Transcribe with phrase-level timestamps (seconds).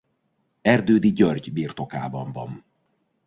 [0.61, 2.63] Erdődy György birtokában van.